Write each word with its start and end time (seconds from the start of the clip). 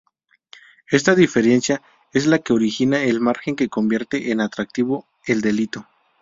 Esta 0.89 1.13
diferencia 1.13 1.79
es 2.11 2.25
la 2.25 2.39
que 2.39 2.53
origina 2.53 3.03
el 3.03 3.21
margen 3.21 3.55
que 3.55 3.69
convierte 3.69 4.31
en 4.31 4.41
atractivo 4.41 5.05
el 5.27 5.41
delito. 5.41 5.87